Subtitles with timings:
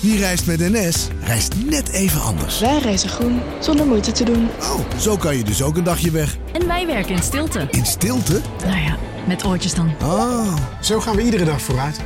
[0.00, 2.60] Wie reist met NS, reist net even anders.
[2.60, 4.48] Wij reizen groen, zonder moeite te doen.
[4.60, 6.36] Oh, zo kan je dus ook een dagje weg.
[6.52, 7.68] En wij werken in stilte.
[7.70, 8.40] In stilte?
[8.66, 9.94] Nou ja, met oortjes dan.
[10.00, 10.56] Ah.
[10.80, 12.00] Zo gaan we iedere dag vooruit.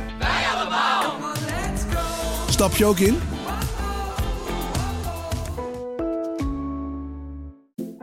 [2.49, 3.19] Stap je ook in?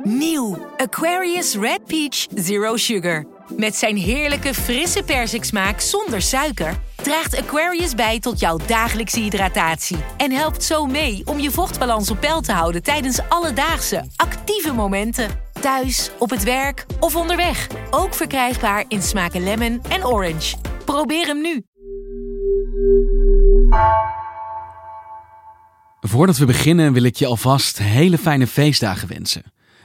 [0.02, 3.24] Nieuw Aquarius Red Peach Zero Sugar.
[3.56, 10.32] Met zijn heerlijke frisse persiksmaak zonder suiker draagt Aquarius bij tot jouw dagelijkse hydratatie en
[10.32, 15.28] helpt zo mee om je vochtbalans op peil te houden tijdens alledaagse actieve momenten.
[15.60, 17.66] Thuis, op het werk of onderweg.
[17.90, 20.56] Ook verkrijgbaar in smaken lemon en orange.
[20.84, 21.62] Probeer hem nu.
[26.00, 29.42] Voordat we beginnen wil ik je alvast hele fijne feestdagen wensen.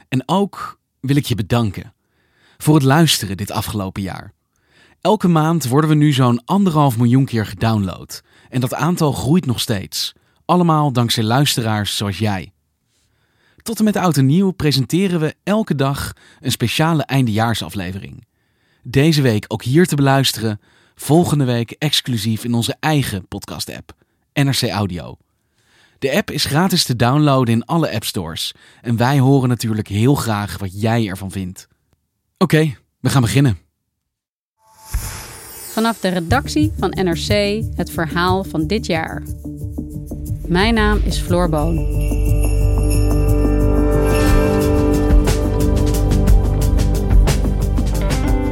[0.08, 1.94] En ook wil ik je bedanken
[2.56, 4.34] voor het luisteren dit afgelopen jaar.
[5.06, 8.22] Elke maand worden we nu zo'n anderhalf miljoen keer gedownload.
[8.48, 10.12] En dat aantal groeit nog steeds.
[10.44, 12.52] Allemaal dankzij luisteraars zoals jij.
[13.62, 18.26] Tot en met oud en nieuw presenteren we elke dag een speciale eindejaarsaflevering.
[18.82, 20.60] Deze week ook hier te beluisteren,
[20.94, 23.92] volgende week exclusief in onze eigen podcast-app,
[24.32, 25.16] NRC Audio.
[25.98, 30.58] De app is gratis te downloaden in alle appstores en wij horen natuurlijk heel graag
[30.58, 31.68] wat jij ervan vindt.
[32.38, 33.65] Oké, we gaan beginnen.
[35.76, 39.22] Vanaf de redactie van NRC het verhaal van dit jaar.
[40.46, 41.74] Mijn naam is Floor Boon.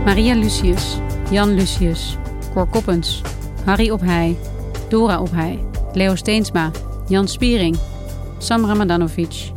[0.05, 0.99] Maria Lucius,
[1.31, 2.17] Jan Lucius,
[2.55, 3.23] Cor Koppens,
[3.65, 4.37] Harry Ophij,
[4.89, 5.59] Dora Ophij,
[5.93, 6.71] Leo Steensma,
[7.09, 7.77] Jan Spiering,
[8.39, 9.51] Sam Ramadanovic.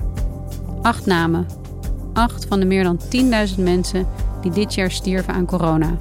[0.82, 1.45] Acht namen.
[2.14, 3.00] Acht van de meer dan
[3.50, 4.08] 10.000 mensen
[4.42, 5.98] die dit jaar stierven aan corona.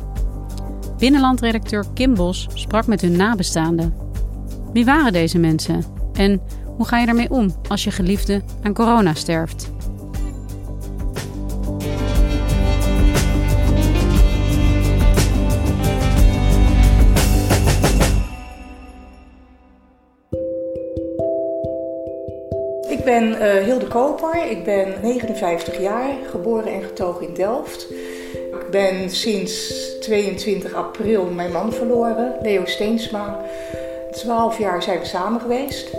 [0.99, 3.95] Binnenlandredacteur Kim Bos sprak met hun nabestaanden.
[4.73, 5.85] Wie waren deze mensen?
[6.13, 6.41] En
[6.77, 9.71] hoe ga je ermee om als je geliefde aan corona sterft?
[22.89, 27.91] Ik ben uh, Hilde Koper, ik ben 59 jaar, geboren en getogen in Delft.
[28.33, 33.41] Ik ben sinds 22 april mijn man verloren, Leo Steensma.
[34.11, 35.91] 12 jaar zijn we samen geweest.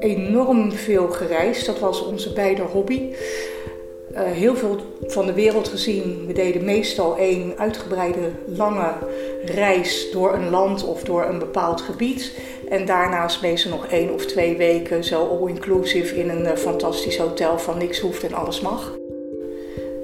[0.00, 3.02] Enorm veel gereisd, dat was onze beide hobby.
[4.12, 4.76] Uh, heel veel
[5.06, 6.26] van de wereld gezien.
[6.26, 8.92] We deden meestal één uitgebreide lange
[9.44, 12.32] reis door een land of door een bepaald gebied.
[12.68, 17.58] En daarnaast meestal nog één of twee weken zo all-inclusive in een uh, fantastisch hotel
[17.58, 18.95] van niks hoeft en alles mag.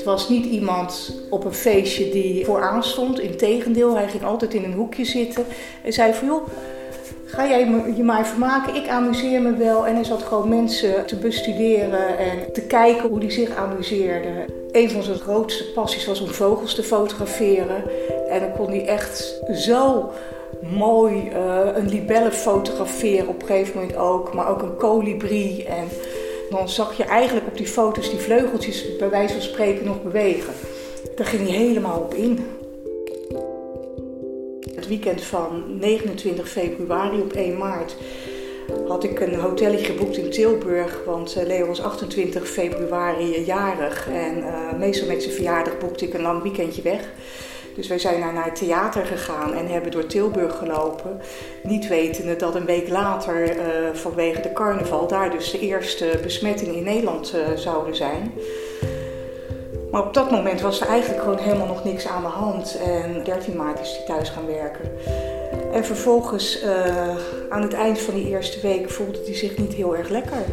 [0.03, 3.21] Het was niet iemand op een feestje die vooraan stond.
[3.21, 5.45] Integendeel, hij ging altijd in een hoekje zitten
[5.85, 6.49] en zei van joh,
[7.25, 7.61] ga jij
[7.97, 9.87] je maar vermaken, ik amuseer me wel.
[9.87, 14.45] En hij zat gewoon mensen te bestuderen en te kijken hoe die zich amuseerden.
[14.73, 17.85] Een van zijn grootste passies was om vogels te fotograferen.
[18.29, 20.11] En dan kon hij echt zo
[20.61, 24.35] mooi uh, een libelle fotograferen op een gegeven moment ook.
[24.35, 25.65] Maar ook een kolibrie.
[25.65, 25.89] En
[26.53, 30.53] dan zag je eigenlijk op die foto's die vleugeltjes bij wijze van spreken nog bewegen.
[31.17, 32.47] Daar ging hij helemaal op in.
[34.75, 37.97] Het weekend van 29 februari op 1 maart
[38.89, 41.03] had ik een hotelletje geboekt in Tilburg.
[41.05, 44.09] Want Leo was 28 februari jarig.
[44.09, 47.09] En uh, meestal met zijn verjaardag boekte ik een lang weekendje weg.
[47.75, 51.21] Dus wij zijn naar, naar het theater gegaan en hebben door Tilburg gelopen.
[51.63, 56.75] Niet wetende dat een week later uh, vanwege de carnaval daar dus de eerste besmettingen
[56.75, 58.33] in Nederland uh, zouden zijn.
[59.91, 62.79] Maar op dat moment was er eigenlijk gewoon helemaal nog niks aan de hand.
[62.85, 64.91] En 13 maart is hij thuis gaan werken.
[65.73, 67.17] En vervolgens, uh,
[67.49, 70.45] aan het eind van die eerste week, voelde hij zich niet heel erg lekker.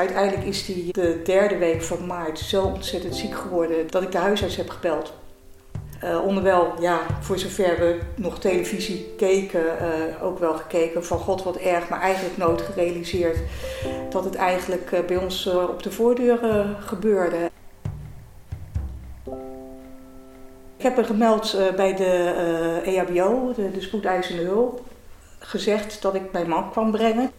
[0.00, 4.18] Uiteindelijk is hij de derde week van maart zo ontzettend ziek geworden dat ik de
[4.18, 5.12] huisarts heb gebeld.
[6.04, 11.42] Uh, onderwijl, ja, voor zover we nog televisie keken, uh, ook wel gekeken van god
[11.42, 13.38] wat erg, maar eigenlijk nooit gerealiseerd
[14.10, 16.38] dat het eigenlijk uh, bij ons op de voordeur
[16.80, 17.50] gebeurde.
[20.76, 24.80] Ik heb me gemeld bij de EHBO, de, de spoedeisende hulp,
[25.38, 27.30] gezegd dat ik mijn man kwam brengen.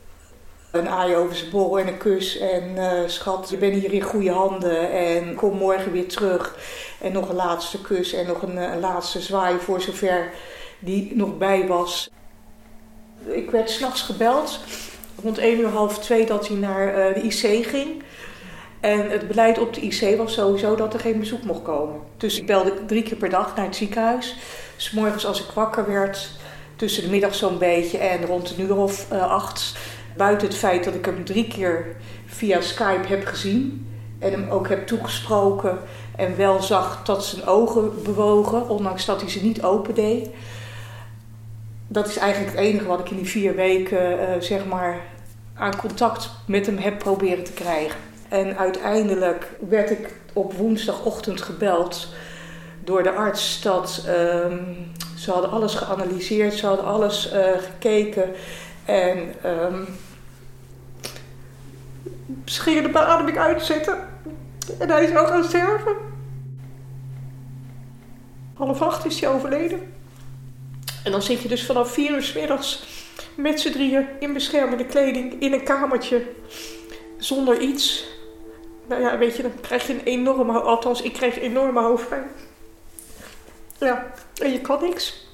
[0.71, 2.37] Een aai over zijn borrel en een kus.
[2.37, 4.91] En uh, schat, je bent hier in goede handen.
[4.91, 6.55] En kom morgen weer terug.
[7.01, 10.29] En nog een laatste kus en nog een, een laatste zwaai voor zover
[10.79, 12.09] die nog bij was.
[13.25, 14.59] Ik werd s'nachts gebeld.
[15.23, 18.03] Rond 1 uur half 2 dat hij naar uh, de IC ging.
[18.79, 21.99] En het beleid op de IC was sowieso dat er geen bezoek mocht komen.
[22.17, 24.35] Dus ik belde drie keer per dag naar het ziekenhuis.
[24.77, 26.29] S morgens als ik wakker werd,
[26.75, 29.73] tussen de middag zo'n beetje en rond een uur of acht.
[30.17, 33.87] Buiten het feit dat ik hem drie keer via Skype heb gezien
[34.19, 35.77] en hem ook heb toegesproken
[36.15, 40.29] en wel zag dat zijn ogen bewogen, ondanks dat hij ze niet open deed.
[41.87, 44.99] Dat is eigenlijk het enige wat ik in die vier weken uh, zeg maar
[45.53, 47.99] aan contact met hem heb proberen te krijgen.
[48.29, 52.07] En uiteindelijk werd ik op woensdagochtend gebeld
[52.83, 58.29] door de arts dat um, ze hadden alles geanalyseerd, ze hadden alles uh, gekeken
[58.85, 59.87] en um,
[62.45, 64.09] ze gingen de beademing uitzetten
[64.79, 65.95] en hij is ook gaan sterven.
[68.53, 69.93] Half acht is hij overleden.
[71.03, 72.83] En dan zit je dus vanaf vier uur s middags
[73.35, 76.25] met z'n drieën in beschermende kleding in een kamertje
[77.17, 78.05] zonder iets.
[78.87, 82.27] Nou ja, weet je, dan krijg je een enorme, althans ik kreeg enorme hoofdpijn.
[83.79, 85.27] Ja, en je kan niks.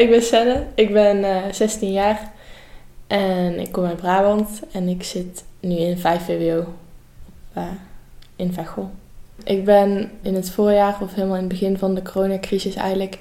[0.00, 2.32] Ik ben Senne, ik ben uh, eh, 16 jaar
[3.06, 6.64] en ik kom uit Brabant en ik zit nu in 5 VWO
[7.56, 7.62] uh,
[8.36, 8.90] in Veghel.
[9.44, 13.18] Ik ben in het voorjaar, of helemaal in het begin van de coronacrisis eigenlijk,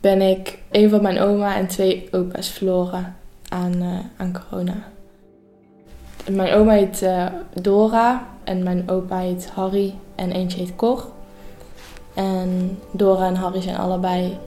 [0.00, 3.16] ben ik een van mijn oma en twee opa's verloren
[3.48, 4.88] aan, uh, aan corona.
[6.30, 7.08] Mijn oma heet
[7.60, 11.06] Dora en mijn opa heet Harry en eentje heet Cor.
[12.14, 14.38] En Dora en Harry zijn allebei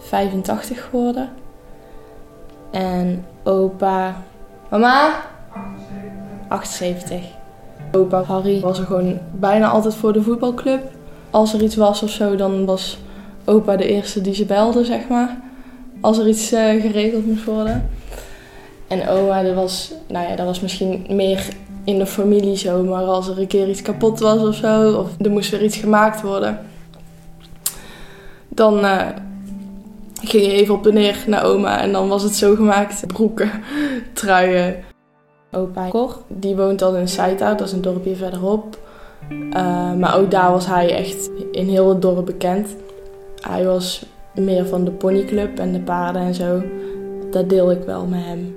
[0.00, 1.28] 85 geworden.
[2.70, 4.22] En opa...
[4.70, 5.10] Mama?
[6.48, 7.20] 78.
[7.92, 10.82] Opa Harry was er gewoon bijna altijd voor de voetbalclub.
[11.30, 12.98] Als er iets was of zo, dan was
[13.44, 15.36] opa de eerste die ze belde, zeg maar.
[16.00, 17.88] Als er iets uh, geregeld moest worden.
[18.88, 21.48] En oma, dat was, nou ja, dat was misschien meer
[21.84, 22.82] in de familie zo.
[22.82, 25.76] Maar als er een keer iets kapot was of zo, of er moest weer iets
[25.76, 26.58] gemaakt worden.
[28.48, 29.06] Dan uh,
[30.22, 33.06] ging je even op en neer naar oma en dan was het zo gemaakt.
[33.06, 33.50] Broeken,
[34.12, 34.76] truien.
[35.52, 38.78] Opa Cor, die woont dan in Saita, dat is een dorpje verderop.
[39.30, 42.68] Uh, maar ook daar was hij echt in heel het dorp bekend.
[43.40, 46.62] Hij was meer van de ponyclub en de paarden en zo.
[47.30, 48.56] Dat deel ik wel met hem.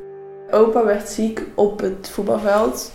[0.51, 2.91] Opa werd ziek op het voetbalveld.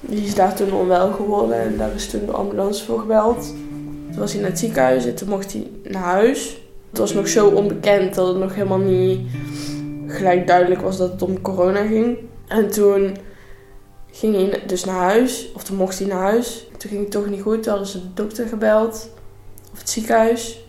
[0.00, 3.54] Die is daar toen onwel geworden en daar is toen de ambulance voor gebeld.
[4.10, 6.60] Toen was hij naar het ziekenhuis en toen mocht hij naar huis.
[6.96, 9.20] Het was nog zo onbekend dat het nog helemaal niet
[10.06, 12.18] gelijk duidelijk was dat het om corona ging.
[12.48, 13.16] En toen
[14.10, 16.68] ging hij dus naar huis, of toen mocht hij naar huis.
[16.76, 19.10] Toen ging het toch niet goed, toen hadden ze de dokter gebeld,
[19.72, 20.64] of het ziekenhuis.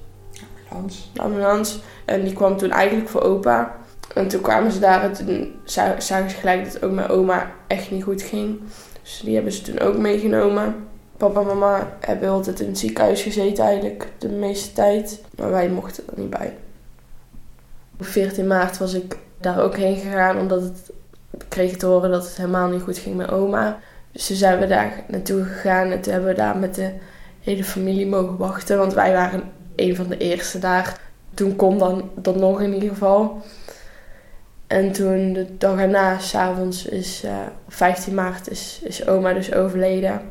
[0.69, 1.01] Ambulance.
[1.13, 1.77] De ambulance.
[2.06, 3.75] En die kwam toen eigenlijk voor opa.
[4.13, 7.91] En toen kwamen ze daar en toen zagen ze gelijk dat ook mijn oma echt
[7.91, 8.59] niet goed ging.
[9.01, 10.75] Dus die hebben ze toen ook meegenomen.
[11.17, 15.21] Papa en mama hebben altijd in het ziekenhuis gezeten eigenlijk de meeste tijd.
[15.37, 16.53] Maar wij mochten er niet bij.
[17.99, 20.91] Op 14 maart was ik daar ook heen gegaan omdat het
[21.47, 23.79] kreeg te horen dat het helemaal niet goed ging met oma.
[24.11, 26.91] Dus toen zijn we daar naartoe gegaan en toen hebben we daar met de
[27.41, 28.77] hele familie mogen wachten.
[28.77, 29.43] Want wij waren
[29.75, 30.99] een van de eerste daar.
[31.33, 33.41] Toen kon dan dat nog in ieder geval.
[34.67, 37.31] En toen de dag erna, s'avonds, is uh,
[37.65, 40.21] op 15 maart, is, is oma dus overleden.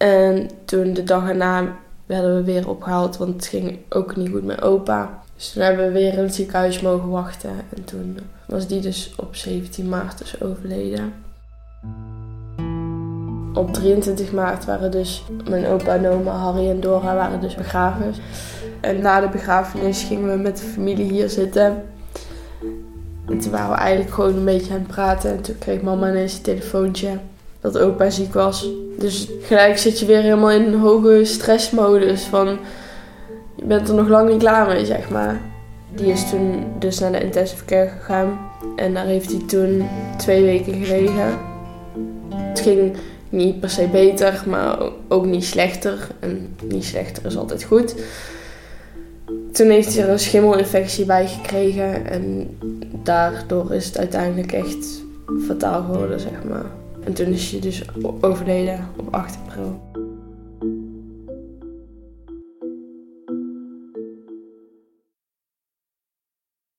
[0.00, 1.76] En toen de dag erna
[2.06, 5.22] werden we weer opgehaald, want het ging ook niet goed met opa.
[5.36, 7.50] Dus toen hebben we weer in het ziekenhuis mogen wachten.
[7.76, 11.12] En toen was die dus op 17 maart dus overleden.
[13.54, 18.14] Op 23 maart waren dus mijn opa en oma, Harry en Dora, waren dus begraven.
[18.80, 21.82] En na de begrafenis gingen we met de familie hier zitten.
[23.26, 25.30] En toen waren we eigenlijk gewoon een beetje aan het praten.
[25.30, 27.18] En toen kreeg mama ineens een telefoontje
[27.60, 28.68] dat opa ziek was.
[28.98, 32.58] Dus gelijk zit je weer helemaal in een hoge stressmodus van...
[33.54, 35.40] Je bent er nog lang niet klaar mee, zeg maar.
[35.94, 38.38] Die is toen dus naar de intensive care gegaan.
[38.76, 41.38] En daar heeft hij toen twee weken gelegen.
[42.34, 42.96] Het ging
[43.28, 46.08] niet per se beter, maar ook niet slechter.
[46.20, 47.94] En niet slechter is altijd goed.
[49.52, 52.06] Toen heeft hij er een schimmelinfectie bij gekregen.
[52.06, 52.56] En
[53.02, 55.02] daardoor is het uiteindelijk echt
[55.46, 56.79] fataal geworden, zeg maar.
[57.04, 57.82] En toen is hij dus
[58.20, 59.88] overleden op 8 april.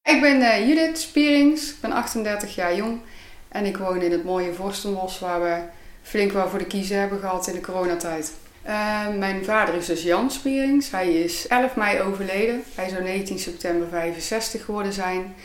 [0.04, 3.00] Ik ben uh, Judith Spierings, ik ben 38 jaar jong
[3.48, 5.58] en ik woon in het mooie Vorstenbos waar we
[6.02, 8.34] flink wel voor de kiezen hebben gehad in de coronatijd.
[8.68, 10.92] Uh, mijn vader is dus Jan Spierings.
[10.92, 12.64] Hij is 11 mei overleden.
[12.76, 15.36] Hij zou 19 september 65 geworden zijn.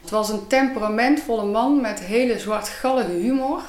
[0.00, 3.62] Het was een temperamentvolle man met hele zwartgallige humor.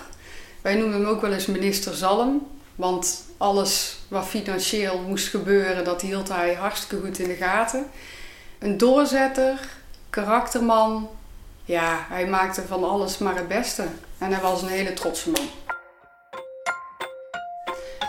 [0.66, 2.48] Wij noemen hem ook wel eens minister Zalm.
[2.76, 7.86] Want alles wat financieel moest gebeuren, dat hield hij hartstikke goed in de gaten.
[8.60, 9.60] Een doorzetter,
[10.10, 11.10] karakterman.
[11.66, 13.84] Ja, hij maakte van alles maar het beste.
[14.18, 15.48] En hij was een hele trotse man.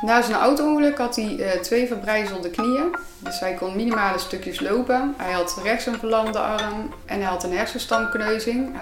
[0.01, 2.97] Na zijn auto-ongeluk had hij uh, twee verbrijzelde knieën.
[3.19, 5.15] Dus hij kon minimale stukjes lopen.
[5.17, 8.81] Hij had rechts een verlamde arm en hij had een hersenstamkneuzing.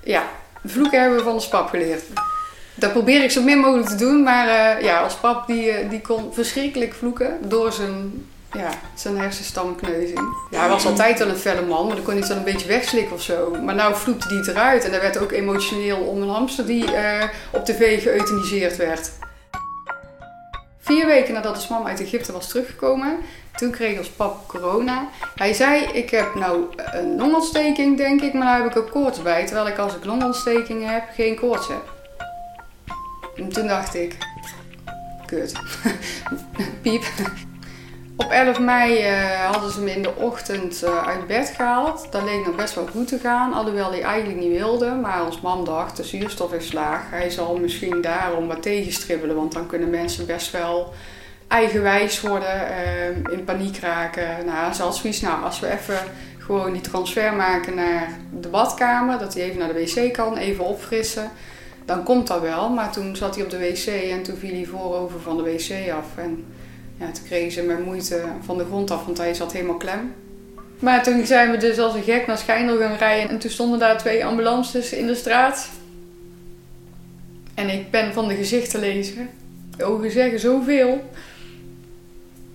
[0.00, 0.28] Ja,
[0.64, 2.02] vloeken hebben we van de pap geleerd.
[2.82, 5.90] Dat probeer ik zo min mogelijk te doen, maar uh, ja, als pap die, uh,
[5.90, 10.20] die kon verschrikkelijk vloeken door zijn, ja, zijn hersenstamkneuzing.
[10.50, 12.52] Ja, hij was altijd wel een felle man, maar dan kon hij het dan een
[12.52, 13.56] beetje wegslikken of zo.
[13.64, 16.84] Maar nou vloekte hij het eruit en hij werd ook emotioneel om een hamster die
[16.84, 19.10] uh, op tv geëuthaniseerd werd.
[20.78, 23.16] Vier weken nadat de mam uit Egypte was teruggekomen,
[23.56, 25.08] toen kreeg ons pap corona.
[25.34, 29.22] Hij zei, ik heb nou een longontsteking denk ik, maar nu heb ik ook koorts
[29.22, 29.46] bij.
[29.46, 31.91] Terwijl ik als ik longontsteking heb, geen koorts heb.
[33.36, 34.16] En toen dacht ik,
[35.26, 35.52] kut,
[36.82, 37.04] piep.
[38.16, 42.06] Op 11 mei uh, hadden ze me in de ochtend uh, uit bed gehaald.
[42.10, 44.90] Dat leek nog best wel goed te gaan, alhoewel hij eigenlijk niet wilde.
[44.90, 47.10] Maar ons mam dacht, de zuurstof is laag.
[47.10, 50.92] Hij zal misschien daarom wat tegenstribbelen, want dan kunnen mensen best wel
[51.48, 54.44] eigenwijs worden, uh, in paniek raken.
[54.46, 55.98] Nou, zelfs zoiets, nou, als we even
[56.38, 58.08] gewoon die transfer maken naar
[58.40, 61.30] de badkamer, dat hij even naar de wc kan, even opfrissen
[61.84, 62.68] dan komt dat wel.
[62.68, 65.90] Maar toen zat hij op de wc en toen viel hij voorover van de wc
[65.92, 66.06] af.
[66.16, 66.44] En
[66.98, 70.14] ja, toen kregen ze met moeite van de grond af, want hij zat helemaal klem.
[70.78, 73.30] Maar toen zijn we dus als een gek naar Schijndel gaan rijden.
[73.30, 75.68] En toen stonden daar twee ambulances in de straat.
[77.54, 79.28] En ik ben van de gezichten lezen.
[79.76, 81.10] De ogen zeggen zoveel.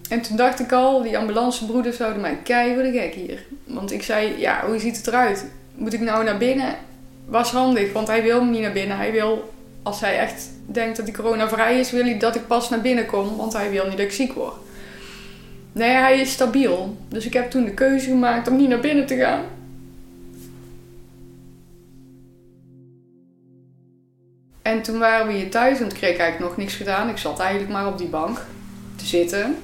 [0.10, 2.38] En toen dacht ik al, die ambulancebroeders zouden mij
[2.74, 3.46] voor de gek hier.
[3.64, 5.46] Want ik zei, ja, hoe ziet het eruit?
[5.76, 6.76] Moet ik nou naar binnen?
[7.28, 8.98] Was handig, want hij wil niet naar binnen.
[8.98, 9.54] Hij wil,
[9.84, 12.82] als hij echt denkt dat hij corona vrij is, wil hij dat ik pas naar
[12.82, 14.54] binnen kom, want hij wil niet dat ik ziek word.
[15.72, 16.98] Nee, hij is stabiel.
[17.08, 19.42] Dus ik heb toen de keuze gemaakt om niet naar binnen te gaan.
[24.62, 27.10] En toen waren we hier thuis en toen kreeg eigenlijk nog niks gedaan.
[27.10, 28.46] Ik zat eigenlijk maar op die bank
[28.96, 29.56] te zitten.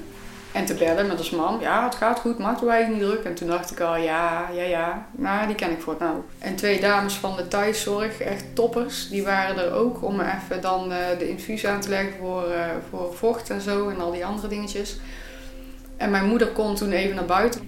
[0.54, 1.60] En te bellen met als mam.
[1.60, 3.24] Ja, het gaat goed, maakt u eigenlijk niet druk.
[3.24, 5.06] En toen dacht ik al, ja, ja, ja.
[5.10, 6.16] Nou, die ken ik voor het nou.
[6.38, 9.08] En twee dames van de thuiszorg, echt toppers.
[9.08, 12.66] Die waren er ook om even dan uh, de infuus aan te leggen voor, uh,
[12.90, 13.88] voor vocht en zo.
[13.88, 14.98] En al die andere dingetjes.
[15.96, 17.60] En mijn moeder kon toen even naar buiten.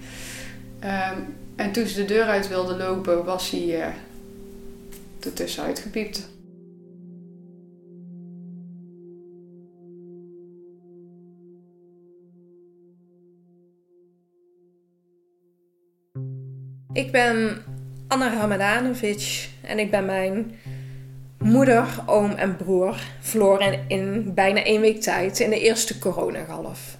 [0.83, 3.85] Um, en toen ze de deur uit wilde lopen, was hij uh,
[5.19, 6.29] ertussen uitgepiept.
[16.97, 17.63] Ik ben
[18.07, 20.59] Anna Ramadanovic en ik ben mijn
[21.39, 26.97] moeder, oom en broer verloren in bijna één week tijd in de eerste coronagolf.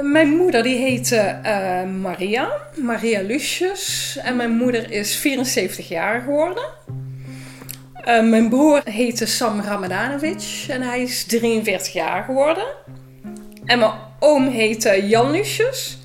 [0.00, 6.64] Mijn moeder die heette uh, Maria, Maria Lucius en mijn moeder is 74 jaar geworden.
[8.08, 12.66] Uh, mijn broer heette Sam Ramadanovic en hij is 43 jaar geworden.
[13.64, 16.02] En mijn oom heette Jan Lucius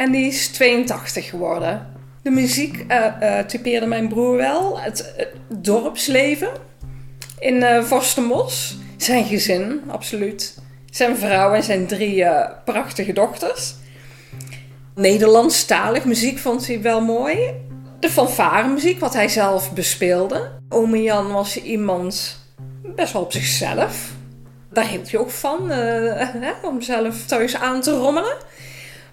[0.00, 1.86] en die is 82 geworden.
[2.22, 4.80] De muziek uh, uh, typeerde mijn broer wel.
[4.80, 6.48] Het, het dorpsleven
[7.38, 8.76] in uh, Vorstenbos.
[8.96, 10.58] Zijn gezin, absoluut.
[10.90, 12.24] Zijn vrouw en zijn drie
[12.64, 13.74] prachtige dochters.
[14.94, 17.38] Nederlandstalig muziek vond hij wel mooi.
[17.98, 20.50] De fanfare muziek, wat hij zelf bespeelde.
[20.68, 22.38] Ome Jan was iemand
[22.82, 24.10] best wel op zichzelf.
[24.72, 25.72] Daar hield je ook van,
[26.62, 28.36] om zelf thuis aan te rommelen.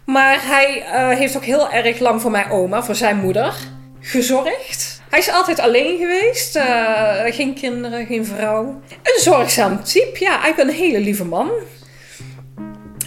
[0.07, 3.53] Maar hij uh, heeft ook heel erg lang voor mijn oma, voor zijn moeder,
[3.99, 5.01] gezorgd.
[5.09, 6.55] Hij is altijd alleen geweest.
[6.55, 8.81] Uh, geen kinderen, geen vrouw.
[8.89, 10.19] Een zorgzaam type.
[10.19, 11.49] Ja, eigenlijk een hele lieve man.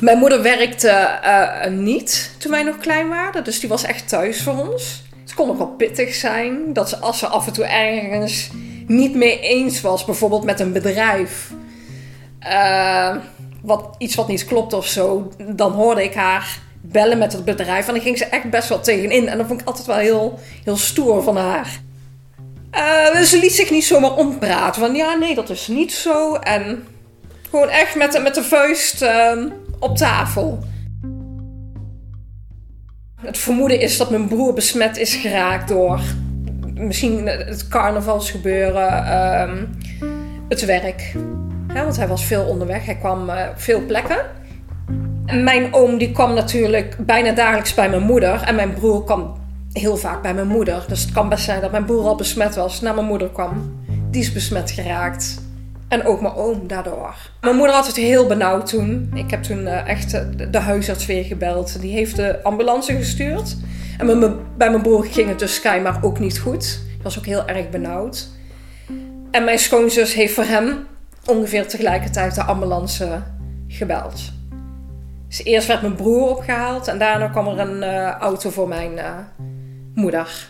[0.00, 3.44] Mijn moeder werkte uh, niet toen wij nog klein waren.
[3.44, 5.02] Dus die was echt thuis voor ons.
[5.20, 6.72] Het kon ook wel pittig zijn.
[6.72, 8.50] Dat ze als ze af en toe ergens
[8.86, 10.04] niet mee eens was.
[10.04, 11.50] Bijvoorbeeld met een bedrijf.
[13.62, 15.32] wat, iets wat niet klopt of zo.
[15.54, 17.86] Dan hoorde ik haar bellen met het bedrijf.
[17.86, 19.28] En dan ging ze echt best wel tegenin.
[19.28, 21.80] En dat vond ik altijd wel heel, heel stoer van haar.
[22.74, 24.80] Uh, ze liet zich niet zomaar ompraten.
[24.80, 26.34] Van ja, nee, dat is niet zo.
[26.34, 26.86] En
[27.50, 29.44] gewoon echt met, met de vuist uh,
[29.78, 30.58] op tafel.
[33.20, 36.00] Het vermoeden is dat mijn broer besmet is geraakt door
[36.74, 39.52] misschien het carnavalsgebeuren, uh,
[40.48, 41.14] het werk.
[41.74, 44.18] Ja, want hij was veel onderweg, hij kwam op veel plekken.
[45.32, 48.42] Mijn oom die kwam natuurlijk bijna dagelijks bij mijn moeder.
[48.42, 49.34] En mijn broer kwam
[49.72, 50.84] heel vaak bij mijn moeder.
[50.88, 53.82] Dus het kan best zijn dat mijn broer al besmet was naar mijn moeder kwam.
[54.10, 55.42] Die is besmet geraakt.
[55.88, 57.14] En ook mijn oom daardoor.
[57.40, 59.10] Mijn moeder had het heel benauwd toen.
[59.14, 60.10] Ik heb toen uh, echt
[60.52, 61.80] de huisarts weer gebeld.
[61.80, 63.56] Die heeft de ambulance gestuurd.
[63.98, 66.80] En bij mijn, bij mijn broer ging het dus schijnbaar ook niet goed.
[66.86, 68.28] Hij was ook heel erg benauwd.
[69.30, 70.86] En mijn schoonzus heeft voor hem
[71.26, 73.22] ongeveer tegelijkertijd de ambulance
[73.68, 74.32] gebeld.
[75.30, 78.92] Dus eerst werd mijn broer opgehaald en daarna kwam er een uh, auto voor mijn
[78.92, 79.04] uh,
[79.94, 80.48] moeder.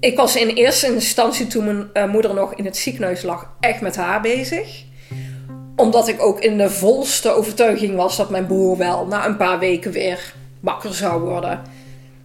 [0.00, 3.80] Ik was in eerste instantie, toen mijn uh, moeder nog in het ziekenhuis lag, echt
[3.80, 4.82] met haar bezig.
[5.76, 9.58] Omdat ik ook in de volste overtuiging was dat mijn broer wel na een paar
[9.58, 11.60] weken weer wakker zou worden.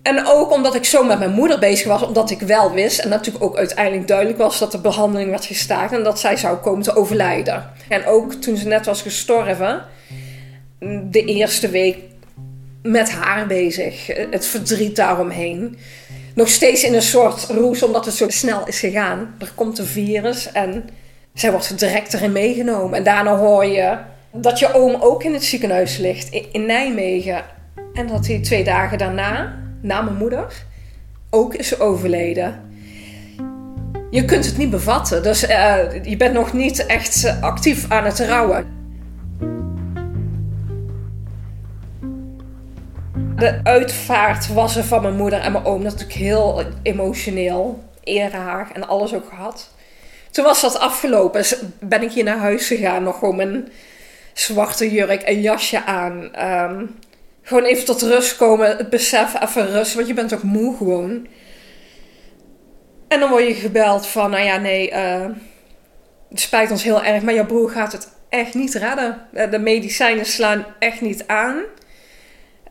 [0.01, 3.10] En ook omdat ik zo met mijn moeder bezig was, omdat ik wel wist en
[3.10, 6.84] natuurlijk ook uiteindelijk duidelijk was dat de behandeling werd gestaakt en dat zij zou komen
[6.84, 7.70] te overlijden.
[7.88, 9.81] En ook toen ze net was gestorven,
[11.10, 11.98] de eerste week
[12.82, 15.78] met haar bezig, het verdriet daaromheen.
[16.36, 19.36] Nog steeds in een soort roes, omdat het zo snel is gegaan.
[19.40, 20.90] Er komt een virus en
[21.34, 22.98] zij wordt direct erin meegenomen.
[22.98, 23.98] En daarna hoor je
[24.32, 27.44] dat je oom ook in het ziekenhuis ligt in Nijmegen.
[27.94, 30.66] En dat hij twee dagen daarna na mijn moeder
[31.30, 32.70] ook is overleden.
[34.12, 38.20] Je kunt het niet bevatten, dus uh, je bent nog niet echt actief aan het
[38.20, 38.81] rouwen.
[43.41, 47.83] De uitvaart was er van mijn moeder en mijn oom natuurlijk heel emotioneel.
[48.03, 49.69] Erehaag en alles ook gehad.
[50.31, 51.45] Toen was dat afgelopen,
[51.79, 53.71] ben ik hier naar huis gegaan, nog gewoon mijn
[54.33, 56.31] zwarte jurk en jasje aan.
[56.71, 56.95] Um,
[57.41, 61.27] gewoon even tot rust komen, het besef, even rust, want je bent ook moe gewoon.
[63.07, 65.25] En dan word je gebeld van, nou ja, nee, uh,
[66.29, 69.27] het spijt ons heel erg, maar jouw broer gaat het echt niet redden.
[69.50, 71.63] De medicijnen slaan echt niet aan.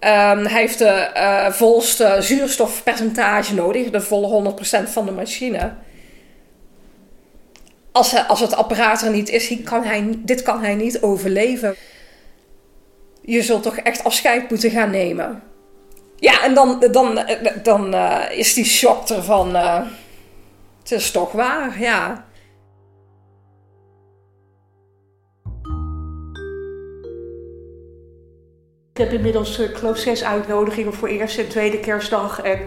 [0.04, 4.54] Um, hij heeft de uh, volste zuurstofpercentage nodig, de volle
[4.86, 5.72] 100% van de machine.
[7.92, 11.76] Als, hij, als het apparaat er niet is, kan hij, dit kan hij niet overleven
[13.30, 15.42] je zult toch echt afscheid moeten gaan nemen.
[16.16, 17.24] Ja, en dan, dan,
[17.62, 19.56] dan uh, is die shock ervan.
[19.56, 19.80] Uh,
[20.78, 22.24] het is toch waar, ja.
[29.00, 32.40] Heb inmiddels, uh, ik geloof, zes uitnodigingen voor eerste en tweede kerstdag.
[32.40, 32.58] En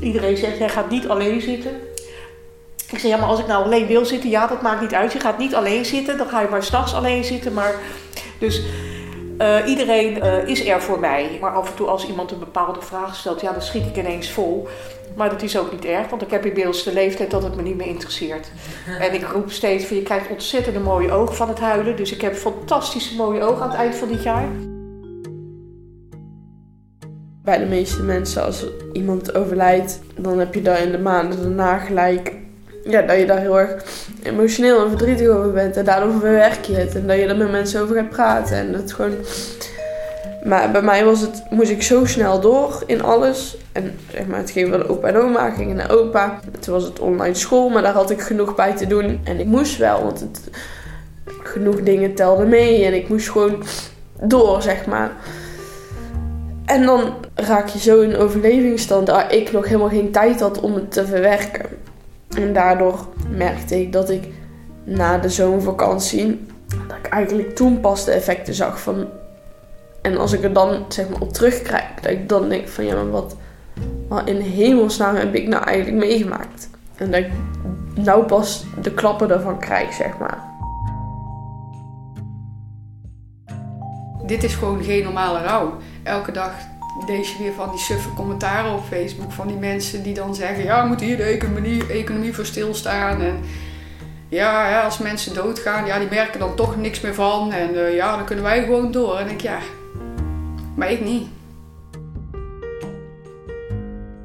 [0.00, 1.70] iedereen zegt, jij gaat niet alleen zitten.
[2.90, 5.12] Ik zeg, ja, maar als ik nou alleen wil zitten, ja, dat maakt niet uit.
[5.12, 7.52] Je gaat niet alleen zitten, dan ga je maar s'nachts alleen zitten.
[7.52, 7.74] Maar,
[8.38, 8.62] dus
[9.38, 11.38] uh, iedereen uh, is er voor mij.
[11.40, 14.30] Maar af en toe als iemand een bepaalde vraag stelt, ja, dan schiet ik ineens
[14.30, 14.68] vol.
[15.14, 17.62] Maar dat is ook niet erg, want ik heb inmiddels de leeftijd dat het me
[17.62, 18.50] niet meer interesseert.
[18.98, 21.96] En ik roep steeds van, je krijgt ontzettend mooie ogen van het huilen.
[21.96, 24.69] Dus ik heb fantastische mooie ogen aan het eind van dit jaar.
[27.50, 31.78] Bij de meeste mensen, als iemand overlijdt, dan heb je daar in de maanden daarna
[31.78, 32.32] gelijk
[32.84, 33.84] ja, dat je daar heel erg
[34.22, 35.76] emotioneel en verdrietig over bent.
[35.76, 36.94] En daarover verwerk je het.
[36.94, 38.56] En dat je er met mensen over gaat praten.
[38.56, 39.14] En dat gewoon...
[40.44, 43.56] Maar bij mij was het, moest ik zo snel door in alles.
[43.72, 46.40] En zeg maar, het ging van opa en oma, ging naar opa.
[46.60, 49.20] Toen was het online school, maar daar had ik genoeg bij te doen.
[49.24, 50.50] En ik moest wel, want het,
[51.42, 52.84] genoeg dingen telden mee.
[52.84, 53.62] En ik moest gewoon
[54.20, 55.10] door, zeg maar.
[56.70, 60.74] En dan raak je zo in overlevingsstand dat ik nog helemaal geen tijd had om
[60.74, 61.66] het te verwerken.
[62.36, 64.28] En daardoor merkte ik dat ik
[64.84, 66.46] na de zomervakantie,
[66.88, 69.06] dat ik eigenlijk toen pas de effecten zag van.
[70.02, 72.94] En als ik er dan zeg maar op terugkijk, dat ik dan denk van ja,
[72.94, 73.36] maar wat,
[74.08, 76.70] wat in hemelsnaam heb ik nou eigenlijk meegemaakt?
[76.96, 77.30] En dat ik
[77.94, 80.48] nou pas de klappen daarvan krijg, zeg maar.
[84.26, 85.76] Dit is gewoon geen normale rouw.
[86.02, 86.52] Elke dag
[87.06, 90.64] lees je weer van die suffe commentaren op Facebook van die mensen die dan zeggen:
[90.64, 93.20] ja, we moeten hier de economie, economie voor stilstaan.
[93.20, 93.40] En
[94.28, 97.52] ja, ja, als mensen doodgaan, ja, die merken dan toch niks meer van.
[97.52, 99.18] En uh, ja, dan kunnen wij gewoon door.
[99.18, 99.58] En ik ja,
[100.74, 101.26] maar ik niet.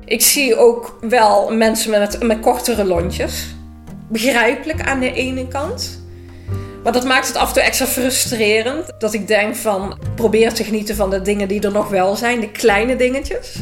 [0.06, 3.56] Ik zie ook wel mensen met, met kortere lontjes.
[4.08, 6.05] Begrijpelijk aan de ene kant.
[6.86, 8.91] Maar dat maakt het af en toe extra frustrerend.
[9.00, 12.39] Dat ik denk van, probeer te genieten van de dingen die er nog wel zijn.
[12.39, 13.56] De kleine dingetjes.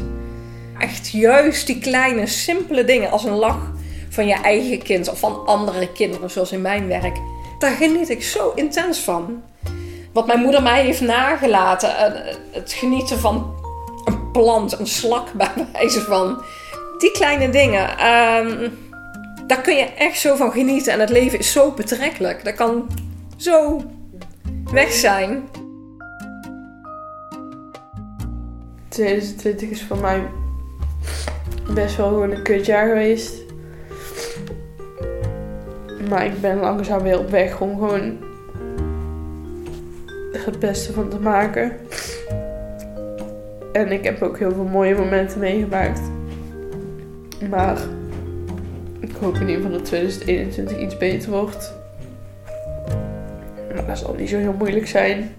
[0.80, 3.72] Echt juist die kleine, simpele dingen als een lach
[4.10, 7.18] van je eigen kind of van andere kinderen, zoals in mijn werk.
[7.60, 9.44] Daar geniet ik zo intens van.
[10.14, 11.98] Wat mijn moeder mij heeft nagelaten.
[11.98, 13.54] Eh, het genieten van
[14.06, 16.42] een plant, een slak bij wijze van.
[16.98, 17.90] Die kleine dingen.
[17.90, 18.78] Um,
[19.48, 20.94] daar kun je echt zo van genieten.
[20.94, 22.44] En het leven is zo betrekkelijk.
[22.44, 22.90] Dat kan
[23.36, 23.82] zo
[24.72, 25.44] weg zijn.
[28.88, 30.24] 2020 is voor mij
[31.74, 33.42] best wel gewoon een kutjaar geweest.
[36.10, 38.18] Maar ik ben langzaam weer op weg om gewoon
[40.32, 41.72] het beste van te maken.
[43.72, 46.02] En ik heb ook heel veel mooie momenten meegemaakt.
[47.50, 47.78] Maar
[49.00, 51.74] ik hoop in ieder geval dat 2021 iets beter wordt.
[53.94, 55.36] Dat zal niet zo heel moeilijk zijn.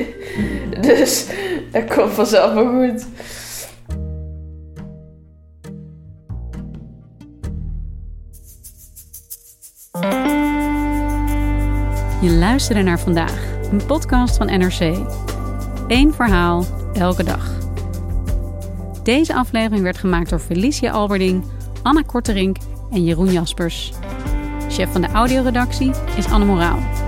[0.88, 1.26] dus
[1.72, 3.06] dat komt vanzelf wel goed.
[12.20, 14.96] Je luisterde naar vandaag, een podcast van NRC.
[15.86, 17.52] Eén verhaal, elke dag.
[19.02, 21.44] Deze aflevering werd gemaakt door Felicia Alberding,
[21.82, 22.56] Anna Korterink
[22.90, 23.92] en Jeroen Jaspers.
[24.68, 27.07] Chef van de audioredactie is Anne Moraal.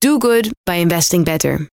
[0.00, 1.68] Do good by investing better.